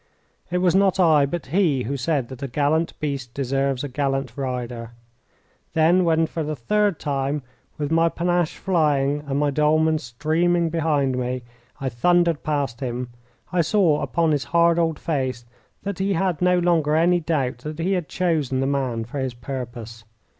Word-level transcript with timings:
It 0.49 0.57
was 0.57 0.73
not 0.73 0.99
I, 0.99 1.27
but 1.27 1.45
he, 1.53 1.83
who 1.83 1.95
said 1.95 2.29
that 2.29 2.41
a 2.41 2.47
gallant 2.47 2.99
beast 2.99 3.35
deserves 3.35 3.83
a 3.83 3.87
gallant 3.87 4.35
rider. 4.35 4.93
Then, 5.75 6.03
when 6.05 6.25
for 6.25 6.41
the 6.43 6.55
third 6.55 6.99
time, 6.99 7.43
with 7.77 7.91
my 7.91 8.09
panache 8.09 8.57
flying 8.57 9.21
and 9.27 9.37
my 9.37 9.51
dolman 9.51 9.99
streaming 9.99 10.71
behind 10.71 11.19
me, 11.19 11.43
I 11.79 11.87
thundered 11.89 12.41
past 12.41 12.79
him, 12.79 13.09
I 13.53 13.61
saw 13.61 14.01
upon 14.01 14.31
his 14.31 14.45
hard 14.45 14.79
old 14.79 14.97
face 14.97 15.45
that 15.83 15.99
he 15.99 16.13
had 16.13 16.41
no 16.41 16.57
longer 16.57 16.95
any 16.95 17.19
doubt 17.19 17.59
that 17.59 17.77
he 17.77 17.91
had 17.93 18.09
chosen 18.09 18.59
the 18.59 18.65
man 18.65 19.03
for 19.05 19.19
his 19.19 19.35
purpose. 19.35 20.03